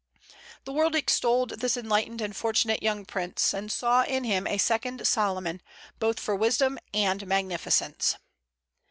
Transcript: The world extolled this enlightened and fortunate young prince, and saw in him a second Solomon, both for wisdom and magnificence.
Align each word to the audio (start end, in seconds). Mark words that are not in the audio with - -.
The 0.65 0.73
world 0.73 0.95
extolled 0.95 1.59
this 1.59 1.77
enlightened 1.77 2.21
and 2.21 2.35
fortunate 2.35 2.81
young 2.81 3.05
prince, 3.05 3.53
and 3.53 3.71
saw 3.71 4.01
in 4.01 4.23
him 4.23 4.47
a 4.47 4.57
second 4.57 5.05
Solomon, 5.05 5.61
both 5.99 6.19
for 6.19 6.35
wisdom 6.35 6.79
and 6.91 7.27
magnificence. 7.27 8.15